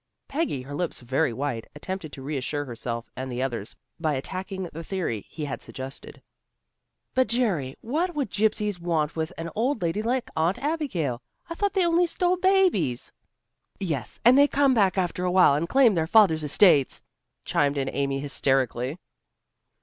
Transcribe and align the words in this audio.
Peggy, 0.27 0.63
her 0.63 0.73
lips 0.73 1.01
very 1.01 1.31
white, 1.31 1.67
attempted 1.75 2.11
to 2.13 2.23
reassure 2.23 2.65
herself 2.65 3.11
and 3.15 3.31
the 3.31 3.39
others, 3.43 3.75
by 3.99 4.15
attacking 4.15 4.63
the 4.73 4.83
theory 4.83 5.21
he 5.29 5.45
had 5.45 5.61
suggested. 5.61 6.23
"But, 7.13 7.27
Jerry, 7.27 7.75
what 7.81 8.15
would 8.15 8.31
gypsies 8.31 8.79
want 8.79 9.15
with 9.15 9.31
an 9.37 9.51
old 9.55 9.83
lady 9.83 10.01
like 10.01 10.31
Aunt 10.35 10.57
Abigail? 10.57 11.21
I 11.51 11.53
thought 11.53 11.73
they 11.73 11.85
only 11.85 12.07
stole 12.07 12.37
babies." 12.37 13.11
"Yes, 13.79 14.19
and 14.25 14.39
they 14.39 14.47
come 14.47 14.73
back 14.73 14.97
after 14.97 15.23
a 15.23 15.29
while 15.31 15.53
and 15.53 15.69
claim 15.69 15.93
their 15.93 16.07
fathers' 16.07 16.43
estates," 16.43 17.03
chimed 17.45 17.77
in 17.77 17.87
Amy 17.93 18.19
hysterically. 18.21 18.97